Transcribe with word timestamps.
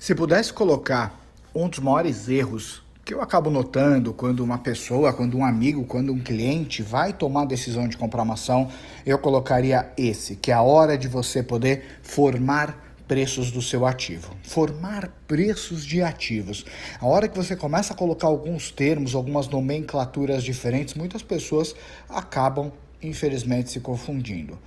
Se 0.00 0.14
pudesse 0.14 0.50
colocar 0.50 1.20
um 1.54 1.68
dos 1.68 1.78
maiores 1.78 2.26
erros 2.26 2.82
que 3.04 3.12
eu 3.12 3.20
acabo 3.20 3.50
notando 3.50 4.14
quando 4.14 4.40
uma 4.40 4.56
pessoa, 4.56 5.12
quando 5.12 5.36
um 5.36 5.44
amigo, 5.44 5.84
quando 5.84 6.10
um 6.10 6.18
cliente 6.18 6.82
vai 6.82 7.12
tomar 7.12 7.42
a 7.42 7.44
decisão 7.44 7.86
de 7.86 7.98
comprar 7.98 8.22
uma 8.22 8.32
ação, 8.32 8.70
eu 9.04 9.18
colocaria 9.18 9.92
esse, 9.98 10.36
que 10.36 10.50
é 10.50 10.54
a 10.54 10.62
hora 10.62 10.96
de 10.96 11.06
você 11.06 11.42
poder 11.42 11.98
formar 12.02 12.94
preços 13.06 13.50
do 13.50 13.60
seu 13.60 13.84
ativo. 13.84 14.34
Formar 14.42 15.12
preços 15.28 15.84
de 15.84 16.02
ativos. 16.02 16.64
A 16.98 17.06
hora 17.06 17.28
que 17.28 17.36
você 17.36 17.54
começa 17.54 17.92
a 17.92 17.96
colocar 17.96 18.28
alguns 18.28 18.70
termos, 18.70 19.14
algumas 19.14 19.48
nomenclaturas 19.48 20.42
diferentes, 20.42 20.94
muitas 20.94 21.22
pessoas 21.22 21.74
acabam, 22.08 22.72
infelizmente, 23.02 23.70
se 23.70 23.80
confundindo. 23.80 24.58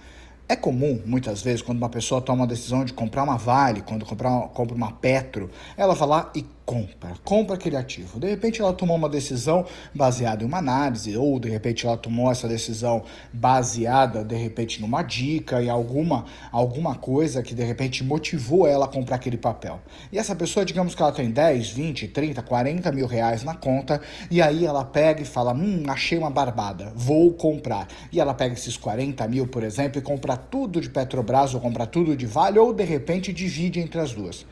É 0.48 0.58
comum, 0.58 1.02
muitas 1.06 1.42
vezes, 1.42 1.62
quando 1.62 1.78
uma 1.78 1.90
pessoa 1.90 2.22
toma 2.22 2.44
a 2.44 2.48
decisão 2.48 2.84
de 2.84 2.92
comprar 2.92 3.24
uma 3.24 3.38
Vale, 3.38 3.82
quando 3.82 4.06
comprar, 4.06 4.50
compra 4.50 4.76
uma 4.76 4.92
Petro, 4.92 5.50
ela 5.78 5.96
vai 5.96 6.08
lá 6.08 6.32
e 6.36 6.46
compra, 6.66 7.14
compra 7.24 7.56
aquele 7.56 7.76
ativo. 7.76 8.20
De 8.20 8.30
repente 8.30 8.62
ela 8.62 8.74
tomou 8.74 8.96
uma 8.96 9.10
decisão 9.10 9.66
baseada 9.94 10.44
em 10.44 10.48
uma 10.48 10.58
análise, 10.58 11.16
ou 11.18 11.40
de 11.40 11.50
repente 11.50 11.86
ela 11.86 11.98
tomou 11.98 12.32
essa 12.32 12.48
decisão 12.48 13.04
baseada, 13.32 14.24
de 14.24 14.36
repente, 14.36 14.82
numa 14.82 15.02
dica 15.02 15.62
e 15.62 15.70
alguma, 15.70 16.26
alguma 16.52 16.96
coisa 16.96 17.42
que 17.42 17.54
de 17.54 17.64
repente 17.64 18.04
motivou 18.04 18.68
ela 18.68 18.86
a 18.86 18.88
comprar 18.88 19.18
aquele 19.18 19.38
papel. 19.38 19.80
E 20.12 20.18
essa 20.18 20.36
pessoa, 20.36 20.66
digamos 20.66 20.96
que 20.96 21.02
ela 21.02 21.12
tem 21.12 21.30
10, 21.30 21.70
20, 21.70 22.08
30, 22.10 22.42
40 22.42 22.92
mil 22.92 23.08
reais 23.08 23.44
na 23.44 23.56
conta, 23.56 24.02
e 24.30 24.42
aí 24.42 24.66
ela 24.66 24.86
pega 24.86 25.22
e 25.22 25.26
fala: 25.26 25.54
Hum, 25.54 25.84
achei 25.88 26.18
uma 26.18 26.30
barbada, 26.30 26.92
vou 26.96 27.34
comprar. 27.34 27.88
E 28.12 28.20
ela 28.20 28.34
pega 28.34 28.54
esses 28.54 28.78
40 28.78 29.28
mil, 29.28 29.48
por 29.48 29.64
exemplo, 29.64 30.00
e 30.00 30.02
compra 30.02 30.33
tudo 30.38 30.82
de 30.82 30.90
Petrobras, 30.90 31.54
ou 31.54 31.62
compra 31.62 31.86
tudo 31.86 32.16
de 32.16 32.26
Vale, 32.26 32.60
ou 32.60 32.74
de 32.74 32.84
repente 32.84 33.32
divide 33.34 33.80
entre 33.80 34.00
as 34.00 34.12
duas. 34.12 34.46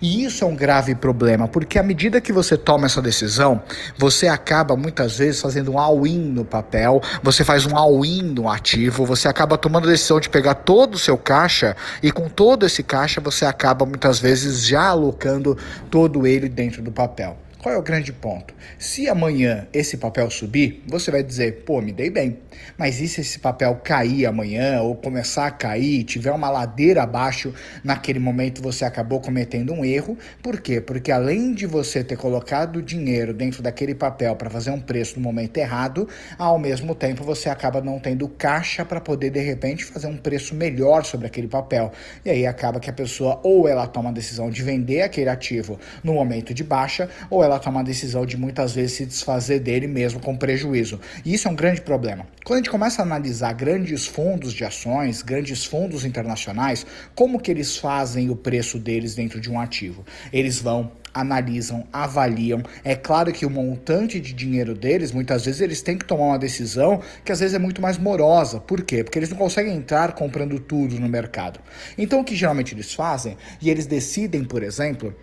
E 0.00 0.24
isso 0.24 0.44
é 0.44 0.46
um 0.46 0.56
grave 0.56 0.94
problema, 0.94 1.48
porque 1.48 1.78
à 1.78 1.82
medida 1.82 2.20
que 2.20 2.32
você 2.32 2.56
toma 2.56 2.86
essa 2.86 3.00
decisão, 3.00 3.62
você 3.96 4.26
acaba 4.26 4.76
muitas 4.76 5.18
vezes 5.18 5.40
fazendo 5.40 5.72
um 5.72 5.78
all-in 5.78 6.18
no 6.18 6.44
papel, 6.44 7.00
você 7.22 7.44
faz 7.44 7.64
um 7.64 7.76
all-in 7.76 8.22
no 8.22 8.48
ativo, 8.48 9.06
você 9.06 9.28
acaba 9.28 9.56
tomando 9.56 9.88
a 9.88 9.92
decisão 9.92 10.20
de 10.20 10.28
pegar 10.28 10.54
todo 10.54 10.94
o 10.94 10.98
seu 10.98 11.16
caixa 11.16 11.76
e 12.02 12.10
com 12.10 12.28
todo 12.28 12.66
esse 12.66 12.82
caixa 12.82 13.20
você 13.20 13.44
acaba 13.44 13.86
muitas 13.86 14.18
vezes 14.18 14.66
já 14.66 14.88
alocando 14.88 15.56
todo 15.90 16.26
ele 16.26 16.48
dentro 16.48 16.82
do 16.82 16.92
papel. 16.92 17.36
Qual 17.64 17.74
é 17.74 17.78
o 17.78 17.82
grande 17.82 18.12
ponto? 18.12 18.52
Se 18.78 19.08
amanhã 19.08 19.66
esse 19.72 19.96
papel 19.96 20.30
subir, 20.30 20.84
você 20.86 21.10
vai 21.10 21.22
dizer, 21.22 21.62
pô, 21.64 21.80
me 21.80 21.92
dei 21.92 22.10
bem. 22.10 22.36
Mas 22.76 23.00
e 23.00 23.08
se 23.08 23.22
esse 23.22 23.38
papel 23.38 23.80
cair 23.82 24.26
amanhã 24.26 24.82
ou 24.82 24.94
começar 24.94 25.46
a 25.46 25.50
cair, 25.50 26.04
tiver 26.04 26.30
uma 26.30 26.50
ladeira 26.50 27.04
abaixo, 27.04 27.54
naquele 27.82 28.18
momento 28.18 28.60
você 28.60 28.84
acabou 28.84 29.18
cometendo 29.18 29.72
um 29.72 29.82
erro. 29.82 30.18
Por 30.42 30.60
quê? 30.60 30.78
Porque 30.78 31.10
além 31.10 31.54
de 31.54 31.64
você 31.64 32.04
ter 32.04 32.18
colocado 32.18 32.82
dinheiro 32.82 33.32
dentro 33.32 33.62
daquele 33.62 33.94
papel 33.94 34.36
para 34.36 34.50
fazer 34.50 34.70
um 34.70 34.78
preço 34.78 35.16
no 35.16 35.22
momento 35.22 35.56
errado, 35.56 36.06
ao 36.36 36.58
mesmo 36.58 36.94
tempo 36.94 37.24
você 37.24 37.48
acaba 37.48 37.80
não 37.80 37.98
tendo 37.98 38.28
caixa 38.28 38.84
para 38.84 39.00
poder 39.00 39.30
de 39.30 39.40
repente 39.40 39.86
fazer 39.86 40.06
um 40.06 40.18
preço 40.18 40.54
melhor 40.54 41.02
sobre 41.02 41.26
aquele 41.26 41.48
papel. 41.48 41.90
E 42.26 42.28
aí 42.28 42.46
acaba 42.46 42.78
que 42.78 42.90
a 42.90 42.92
pessoa 42.92 43.40
ou 43.42 43.66
ela 43.66 43.86
toma 43.86 44.10
a 44.10 44.12
decisão 44.12 44.50
de 44.50 44.62
vender 44.62 45.00
aquele 45.00 45.30
ativo 45.30 45.80
no 46.02 46.12
momento 46.12 46.52
de 46.52 46.62
baixa, 46.62 47.08
ou 47.30 47.42
ela 47.42 47.53
ela 47.54 47.62
toma 47.62 47.80
a 47.80 47.82
decisão 47.82 48.26
de 48.26 48.36
muitas 48.36 48.74
vezes 48.74 48.96
se 48.96 49.06
desfazer 49.06 49.60
dele 49.60 49.86
mesmo 49.86 50.20
com 50.20 50.36
prejuízo. 50.36 51.00
E 51.24 51.32
isso 51.34 51.48
é 51.48 51.50
um 51.50 51.54
grande 51.54 51.80
problema. 51.80 52.26
Quando 52.44 52.56
a 52.56 52.58
gente 52.58 52.70
começa 52.70 53.00
a 53.00 53.04
analisar 53.04 53.52
grandes 53.52 54.06
fundos 54.06 54.52
de 54.52 54.64
ações, 54.64 55.22
grandes 55.22 55.64
fundos 55.64 56.04
internacionais, 56.04 56.84
como 57.14 57.40
que 57.40 57.50
eles 57.50 57.76
fazem 57.76 58.28
o 58.28 58.36
preço 58.36 58.78
deles 58.78 59.14
dentro 59.14 59.40
de 59.40 59.50
um 59.50 59.60
ativo? 59.60 60.04
Eles 60.32 60.58
vão 60.58 60.90
analisam, 61.14 61.86
avaliam. 61.92 62.60
É 62.82 62.96
claro 62.96 63.32
que 63.32 63.46
o 63.46 63.50
montante 63.50 64.18
de 64.20 64.32
dinheiro 64.32 64.74
deles, 64.74 65.12
muitas 65.12 65.44
vezes 65.44 65.60
eles 65.60 65.80
têm 65.80 65.96
que 65.96 66.04
tomar 66.04 66.24
uma 66.24 66.38
decisão 66.38 67.00
que 67.24 67.30
às 67.30 67.38
vezes 67.38 67.54
é 67.54 67.58
muito 67.58 67.80
mais 67.80 67.96
morosa. 67.96 68.58
Por 68.58 68.82
quê? 68.82 69.04
Porque 69.04 69.20
eles 69.20 69.30
não 69.30 69.36
conseguem 69.36 69.76
entrar 69.76 70.12
comprando 70.12 70.58
tudo 70.58 70.98
no 70.98 71.08
mercado. 71.08 71.60
Então 71.96 72.20
o 72.20 72.24
que 72.24 72.34
geralmente 72.34 72.74
eles 72.74 72.92
fazem, 72.92 73.36
e 73.62 73.70
eles 73.70 73.86
decidem, 73.86 74.42
por 74.42 74.64
exemplo, 74.64 75.14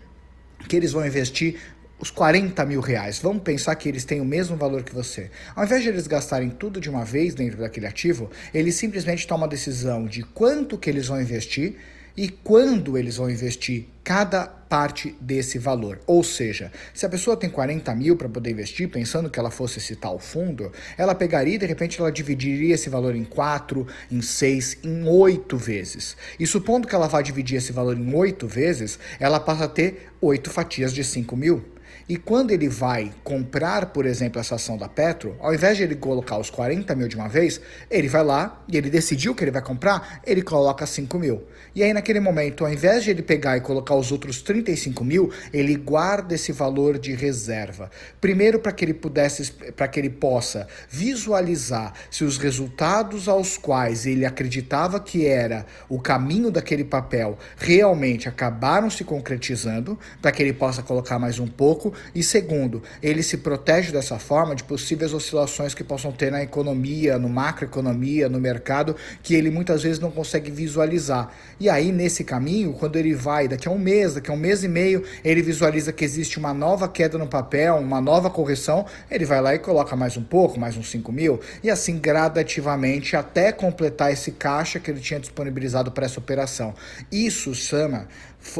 que 0.67 0.75
eles 0.75 0.93
vão 0.93 1.05
investir 1.05 1.57
os 2.01 2.09
40 2.09 2.65
mil 2.65 2.81
reais, 2.81 3.19
vamos 3.19 3.43
pensar 3.43 3.75
que 3.75 3.87
eles 3.87 4.03
têm 4.03 4.19
o 4.19 4.25
mesmo 4.25 4.57
valor 4.57 4.81
que 4.81 4.93
você. 4.93 5.29
Ao 5.55 5.63
invés 5.63 5.83
de 5.83 5.89
eles 5.89 6.07
gastarem 6.07 6.49
tudo 6.49 6.81
de 6.81 6.89
uma 6.89 7.05
vez 7.05 7.35
dentro 7.35 7.59
daquele 7.59 7.85
ativo, 7.85 8.29
eles 8.51 8.73
simplesmente 8.73 9.27
tomam 9.27 9.45
a 9.45 9.49
decisão 9.49 10.05
de 10.05 10.23
quanto 10.23 10.79
que 10.79 10.89
eles 10.89 11.07
vão 11.07 11.21
investir 11.21 11.75
e 12.17 12.27
quando 12.27 12.97
eles 12.97 13.17
vão 13.17 13.29
investir 13.29 13.85
cada 14.03 14.45
parte 14.45 15.15
desse 15.21 15.59
valor. 15.59 15.99
Ou 16.07 16.23
seja, 16.23 16.71
se 16.93 17.05
a 17.05 17.09
pessoa 17.09 17.37
tem 17.37 17.49
40 17.49 17.93
mil 17.93 18.17
para 18.17 18.27
poder 18.27 18.49
investir, 18.49 18.89
pensando 18.89 19.29
que 19.29 19.39
ela 19.39 19.51
fosse 19.51 19.77
esse 19.77 19.95
tal 19.95 20.17
fundo, 20.17 20.71
ela 20.97 21.13
pegaria 21.13 21.55
e 21.55 21.57
de 21.59 21.65
repente 21.67 21.99
ela 21.99 22.11
dividiria 22.11 22.73
esse 22.73 22.89
valor 22.89 23.15
em 23.15 23.23
4, 23.23 23.85
em 24.11 24.21
6, 24.21 24.79
em 24.83 25.07
8 25.07 25.55
vezes. 25.55 26.17
E 26.39 26.47
supondo 26.47 26.87
que 26.87 26.95
ela 26.95 27.07
vá 27.07 27.21
dividir 27.21 27.57
esse 27.57 27.71
valor 27.71 27.95
em 27.95 28.15
8 28.15 28.47
vezes, 28.47 28.97
ela 29.19 29.39
passa 29.39 29.65
a 29.65 29.69
ter 29.69 30.09
8 30.19 30.49
fatias 30.49 30.91
de 30.93 31.03
5 31.03 31.37
mil. 31.37 31.63
E 32.07 32.17
quando 32.17 32.51
ele 32.51 32.67
vai 32.67 33.11
comprar, 33.23 33.87
por 33.87 34.05
exemplo, 34.05 34.39
essa 34.39 34.55
ação 34.55 34.77
da 34.77 34.89
Petro, 34.89 35.35
ao 35.39 35.53
invés 35.53 35.77
de 35.77 35.83
ele 35.83 35.95
colocar 35.95 36.37
os 36.37 36.49
40 36.49 36.93
mil 36.95 37.07
de 37.07 37.15
uma 37.15 37.29
vez, 37.29 37.61
ele 37.89 38.07
vai 38.07 38.23
lá 38.23 38.63
e 38.67 38.77
ele 38.77 38.89
decidiu 38.89 39.33
que 39.33 39.43
ele 39.43 39.51
vai 39.51 39.61
comprar, 39.61 40.21
ele 40.25 40.41
coloca 40.41 40.85
5 40.85 41.17
mil. 41.17 41.43
E 41.73 41.81
aí, 41.83 41.93
naquele 41.93 42.19
momento, 42.19 42.65
ao 42.65 42.71
invés 42.71 43.03
de 43.03 43.11
ele 43.11 43.21
pegar 43.21 43.55
e 43.55 43.61
colocar 43.61 43.95
os 43.95 44.11
outros 44.11 44.41
35 44.41 45.03
mil, 45.05 45.31
ele 45.53 45.75
guarda 45.75 46.35
esse 46.35 46.51
valor 46.51 46.99
de 46.99 47.13
reserva. 47.13 47.89
Primeiro, 48.19 48.59
para 48.59 48.71
que 48.71 48.83
ele 48.83 48.93
pudesse, 48.93 49.51
para 49.51 49.87
que 49.87 49.99
ele 49.99 50.09
possa 50.09 50.67
visualizar 50.89 51.93
se 52.09 52.23
os 52.23 52.37
resultados 52.37 53.29
aos 53.29 53.57
quais 53.57 54.05
ele 54.05 54.25
acreditava 54.25 54.99
que 54.99 55.25
era 55.25 55.65
o 55.87 55.99
caminho 55.99 56.51
daquele 56.51 56.83
papel 56.83 57.37
realmente 57.57 58.27
acabaram 58.27 58.89
se 58.89 59.03
concretizando, 59.03 59.97
para 60.21 60.31
que 60.31 60.43
ele 60.43 60.53
possa 60.53 60.83
colocar 60.83 61.17
mais 61.17 61.39
um 61.39 61.47
pouco 61.47 61.80
e 62.13 62.21
segundo, 62.21 62.83
ele 63.01 63.23
se 63.23 63.37
protege 63.37 63.91
dessa 63.91 64.19
forma 64.19 64.55
de 64.55 64.63
possíveis 64.63 65.13
oscilações 65.13 65.73
que 65.73 65.83
possam 65.83 66.11
ter 66.11 66.31
na 66.31 66.43
economia, 66.43 67.17
no 67.17 67.29
macroeconomia, 67.29 68.27
no 68.27 68.39
mercado, 68.39 68.95
que 69.23 69.33
ele 69.33 69.49
muitas 69.49 69.83
vezes 69.83 69.99
não 69.99 70.11
consegue 70.11 70.51
visualizar. 70.51 71.31
E 71.59 71.69
aí, 71.69 71.91
nesse 71.91 72.23
caminho, 72.23 72.73
quando 72.73 72.97
ele 72.97 73.13
vai 73.13 73.47
daqui 73.47 73.67
a 73.67 73.71
um 73.71 73.79
mês, 73.79 74.15
daqui 74.15 74.29
a 74.29 74.33
um 74.33 74.37
mês 74.37 74.63
e 74.63 74.67
meio, 74.67 75.03
ele 75.23 75.41
visualiza 75.41 75.93
que 75.93 76.03
existe 76.03 76.37
uma 76.37 76.53
nova 76.53 76.87
queda 76.87 77.17
no 77.17 77.27
papel, 77.27 77.77
uma 77.77 78.01
nova 78.01 78.29
correção, 78.29 78.85
ele 79.09 79.25
vai 79.25 79.41
lá 79.41 79.55
e 79.55 79.59
coloca 79.59 79.95
mais 79.95 80.17
um 80.17 80.23
pouco, 80.23 80.59
mais 80.59 80.75
uns 80.77 80.89
5 80.91 81.11
mil, 81.11 81.39
e 81.63 81.69
assim 81.69 81.97
gradativamente 81.97 83.15
até 83.15 83.51
completar 83.51 84.11
esse 84.11 84.31
caixa 84.31 84.79
que 84.79 84.91
ele 84.91 84.99
tinha 84.99 85.19
disponibilizado 85.19 85.91
para 85.91 86.05
essa 86.05 86.19
operação. 86.19 86.73
Isso 87.11 87.53
chama 87.53 88.07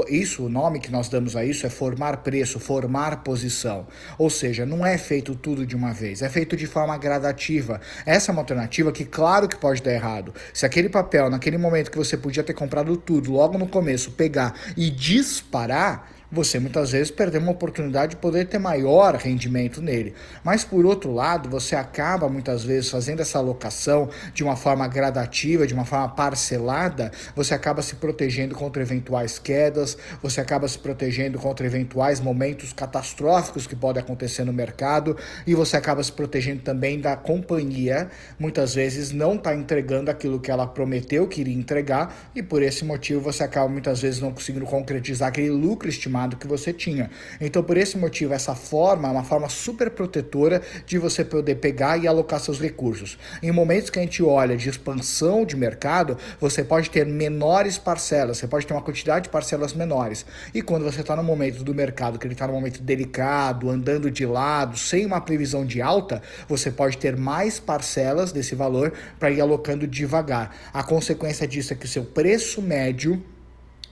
isso, 0.10 0.46
o 0.46 0.50
nome 0.50 0.80
que 0.80 0.92
nós 0.92 1.10
damos 1.10 1.36
a 1.36 1.44
isso 1.44 1.66
é 1.66 1.70
formar 1.70 2.18
preço, 2.18 2.60
formar 2.60 3.24
posição. 3.24 3.88
Ou 4.18 4.30
seja, 4.30 4.66
não 4.66 4.86
é 4.86 4.98
feito 4.98 5.36
tudo 5.36 5.66
de 5.66 5.76
uma 5.76 5.94
vez, 5.94 6.22
é 6.22 6.30
feito 6.30 6.56
de 6.56 6.68
forma 6.68 6.98
gradativa. 6.98 7.82
Essa 8.06 8.32
é 8.32 8.34
uma 8.34 8.42
alternativa 8.42 8.92
que, 8.92 9.06
claro 9.06 9.48
que 9.48 9.58
pode 9.58 9.82
dar 9.82 9.94
errado. 9.94 10.34
Se 10.54 10.66
aquele 10.66 10.90
papel, 10.90 11.30
naquele 11.30 11.58
momento 11.58 11.92
que 11.92 11.98
você 11.98 12.16
podia 12.16 12.44
ter 12.44 12.54
comprado 12.54 12.96
tudo, 12.96 13.32
logo 13.32 13.58
no 13.58 13.68
começo, 13.68 14.12
pegar 14.12 14.54
e 14.78 14.90
disparar 14.90 16.21
você 16.32 16.60
muitas 16.60 16.92
vezes 16.92 17.12
perdeu 17.12 17.42
uma 17.42 17.52
oportunidade 17.52 18.12
de 18.12 18.16
poder 18.16 18.46
ter 18.48 18.58
maior 18.58 19.16
rendimento 19.16 19.82
nele. 19.82 20.14
Mas 20.44 20.64
por 20.64 20.86
outro 20.86 21.14
lado, 21.14 21.50
você 21.50 21.76
acaba 21.76 22.30
muitas 22.30 22.64
vezes 22.64 22.90
fazendo 22.90 23.20
essa 23.20 23.38
alocação 23.38 24.10
de 24.34 24.44
uma 24.44 24.56
forma 24.56 24.88
gradativa, 24.88 25.68
de 25.68 25.74
uma 25.74 25.84
forma 25.84 26.08
parcelada, 26.10 27.12
você 27.36 27.54
acaba 27.54 27.82
se 27.82 27.96
protegendo 27.96 28.56
contra 28.56 28.82
eventuais 28.82 29.38
quedas, 29.38 29.98
você 30.22 30.40
acaba 30.40 30.68
se 30.68 30.80
protegendo 30.80 31.38
contra 31.38 31.66
eventuais 31.66 32.22
momentos 32.22 32.72
catastróficos 32.72 33.68
que 33.68 33.76
podem 33.76 34.02
acontecer 34.02 34.46
no 34.46 34.54
mercado 34.54 35.18
e 35.46 35.54
você 35.54 35.76
acaba 35.76 36.02
se 36.02 36.12
protegendo 36.12 36.62
também 36.62 37.00
da 37.00 37.16
companhia, 37.16 38.10
muitas 38.40 38.74
vezes 38.74 39.12
não 39.12 39.36
está 39.36 39.54
entregando 39.54 40.10
aquilo 40.10 40.40
que 40.40 40.50
ela 40.50 40.66
prometeu 40.66 41.28
que 41.28 41.42
iria 41.42 41.54
entregar 41.54 42.32
e 42.34 42.42
por 42.42 42.62
esse 42.62 42.86
motivo 42.86 43.20
você 43.20 43.44
acaba 43.44 43.68
muitas 43.68 44.02
vezes 44.02 44.22
não 44.22 44.32
conseguindo 44.32 44.66
concretizar 44.66 45.30
aquele 45.30 45.50
lucro 45.50 45.90
estimado 45.90 46.21
que 46.38 46.48
você 46.48 46.72
tinha. 46.74 47.10
Então, 47.40 47.64
por 47.64 47.78
esse 47.78 47.98
motivo, 47.98 48.34
essa 48.34 48.56
forma 48.56 49.08
é 49.08 49.12
uma 49.12 49.24
forma 49.24 49.50
super 49.50 49.90
protetora 49.90 50.62
de 50.86 50.98
você 50.98 51.24
poder 51.24 51.56
pegar 51.56 51.98
e 51.98 52.08
alocar 52.08 52.40
seus 52.40 52.60
recursos. 52.60 53.18
Em 53.42 53.52
momentos 53.52 53.90
que 53.90 54.00
a 54.00 54.02
gente 54.02 54.24
olha 54.24 54.56
de 54.56 54.70
expansão 54.70 55.46
de 55.46 55.56
mercado, 55.56 56.18
você 56.40 56.64
pode 56.64 56.90
ter 56.90 57.06
menores 57.06 57.78
parcelas, 57.78 58.38
você 58.38 58.48
pode 58.48 58.66
ter 58.66 58.74
uma 58.74 58.82
quantidade 58.82 59.24
de 59.24 59.30
parcelas 59.30 59.74
menores. 59.74 60.26
E 60.54 60.62
quando 60.62 60.84
você 60.84 61.02
está 61.02 61.16
no 61.16 61.24
momento 61.24 61.64
do 61.64 61.74
mercado 61.74 62.20
que 62.20 62.28
ele 62.28 62.34
está 62.34 62.48
no 62.48 62.54
momento 62.54 62.82
delicado, 62.82 63.70
andando 63.70 64.10
de 64.12 64.26
lado, 64.26 64.78
sem 64.78 65.06
uma 65.06 65.22
previsão 65.22 65.66
de 65.66 65.82
alta, 65.82 66.22
você 66.48 66.72
pode 66.72 66.98
ter 66.98 67.16
mais 67.16 67.60
parcelas 67.60 68.32
desse 68.32 68.56
valor 68.56 68.94
para 69.20 69.32
ir 69.32 69.42
alocando 69.42 69.88
devagar. 69.88 70.56
A 70.74 70.84
consequência 70.84 71.48
disso 71.48 71.74
é 71.74 71.76
que 71.76 71.86
o 71.86 71.90
seu 71.90 72.04
preço 72.04 72.62
médio 72.62 73.24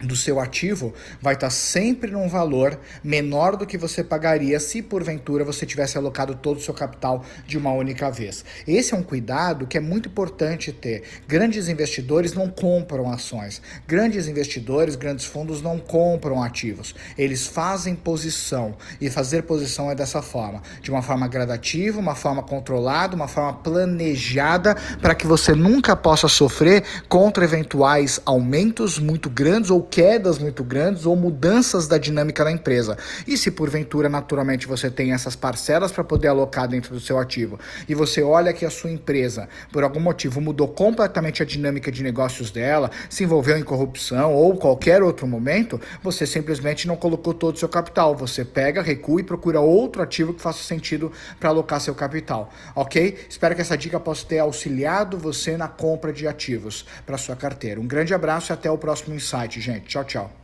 do 0.01 0.15
seu 0.15 0.39
ativo 0.39 0.93
vai 1.21 1.33
estar 1.33 1.49
sempre 1.49 2.11
num 2.11 2.27
valor 2.27 2.79
menor 3.03 3.57
do 3.57 3.65
que 3.65 3.77
você 3.77 4.03
pagaria 4.03 4.59
se 4.59 4.81
porventura 4.81 5.43
você 5.43 5.65
tivesse 5.65 5.97
alocado 5.97 6.35
todo 6.35 6.57
o 6.57 6.61
seu 6.61 6.73
capital 6.73 7.23
de 7.45 7.57
uma 7.57 7.71
única 7.71 8.09
vez. 8.09 8.45
Esse 8.67 8.93
é 8.93 8.97
um 8.97 9.03
cuidado 9.03 9.67
que 9.67 9.77
é 9.77 9.81
muito 9.81 10.09
importante 10.09 10.71
ter. 10.71 11.03
Grandes 11.27 11.67
investidores 11.67 12.33
não 12.33 12.49
compram 12.49 13.11
ações. 13.11 13.61
Grandes 13.87 14.27
investidores, 14.27 14.95
grandes 14.95 15.25
fundos 15.25 15.61
não 15.61 15.79
compram 15.79 16.41
ativos. 16.41 16.95
Eles 17.17 17.45
fazem 17.45 17.95
posição 17.95 18.75
e 19.01 19.09
fazer 19.09 19.43
posição 19.43 19.91
é 19.91 19.95
dessa 19.95 20.21
forma, 20.21 20.61
de 20.81 20.91
uma 20.91 21.01
forma 21.01 21.27
gradativa, 21.27 21.99
uma 21.99 22.15
forma 22.15 22.43
controlada, 22.43 23.15
uma 23.15 23.27
forma 23.27 23.53
planejada 23.53 24.75
para 25.01 25.13
que 25.13 25.27
você 25.27 25.53
nunca 25.53 25.95
possa 25.95 26.27
sofrer 26.27 26.83
contra 27.07 27.43
eventuais 27.43 28.19
aumentos 28.25 28.97
muito 28.97 29.29
grandes 29.29 29.69
ou 29.69 29.88
quedas 29.89 30.37
muito 30.37 30.63
grandes 30.63 31.05
ou 31.05 31.15
mudanças 31.15 31.87
da 31.87 31.97
dinâmica 31.97 32.43
da 32.43 32.51
empresa. 32.51 32.97
E 33.27 33.37
se 33.37 33.51
porventura, 33.51 34.09
naturalmente, 34.09 34.67
você 34.67 34.89
tem 34.89 35.13
essas 35.13 35.35
parcelas 35.35 35.91
para 35.91 36.03
poder 36.03 36.27
alocar 36.27 36.67
dentro 36.67 36.93
do 36.93 36.99
seu 36.99 37.17
ativo 37.17 37.59
e 37.87 37.95
você 37.95 38.21
olha 38.21 38.53
que 38.53 38.65
a 38.65 38.69
sua 38.69 38.91
empresa, 38.91 39.47
por 39.71 39.83
algum 39.83 39.99
motivo, 39.99 40.41
mudou 40.41 40.67
completamente 40.67 41.41
a 41.41 41.45
dinâmica 41.45 41.91
de 41.91 42.03
negócios 42.03 42.51
dela, 42.51 42.91
se 43.09 43.23
envolveu 43.23 43.57
em 43.57 43.63
corrupção 43.63 44.33
ou 44.33 44.55
qualquer 44.57 45.01
outro 45.01 45.27
momento, 45.27 45.79
você 46.03 46.25
simplesmente 46.25 46.87
não 46.87 46.95
colocou 46.95 47.33
todo 47.33 47.55
o 47.55 47.59
seu 47.59 47.69
capital. 47.69 48.15
Você 48.15 48.45
pega, 48.45 48.81
recua 48.81 49.21
e 49.21 49.23
procura 49.23 49.59
outro 49.59 50.01
ativo 50.01 50.33
que 50.33 50.41
faça 50.41 50.63
sentido 50.63 51.11
para 51.39 51.49
alocar 51.49 51.79
seu 51.79 51.95
capital. 51.95 52.51
Ok? 52.75 53.17
Espero 53.29 53.55
que 53.55 53.61
essa 53.61 53.77
dica 53.77 53.99
possa 53.99 54.25
ter 54.25 54.39
auxiliado 54.39 55.17
você 55.17 55.57
na 55.57 55.67
compra 55.67 56.11
de 56.11 56.27
ativos 56.27 56.85
para 57.05 57.17
sua 57.17 57.35
carteira. 57.35 57.79
Um 57.79 57.87
grande 57.87 58.13
abraço 58.13 58.51
e 58.51 58.53
até 58.53 58.69
o 58.69 58.77
próximo 58.77 59.15
insight, 59.15 59.59
gente. 59.79 59.87
Tchau, 59.87 60.03
tchau. 60.03 60.38